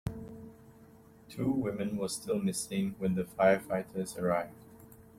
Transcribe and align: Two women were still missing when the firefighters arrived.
Two 1.29 1.51
women 1.51 1.95
were 1.95 2.07
still 2.09 2.39
missing 2.39 2.95
when 2.97 3.13
the 3.13 3.23
firefighters 3.25 4.17
arrived. 4.17 4.63